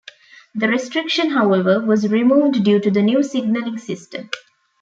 [0.55, 4.31] This restriction however, was removed due to the new signalling system.